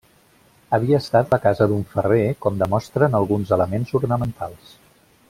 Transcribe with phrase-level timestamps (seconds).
[0.77, 4.73] Havia estat la casa d'un ferrer com demostren alguns elements ornamentals.